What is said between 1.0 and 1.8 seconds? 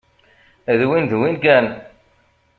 d win kan.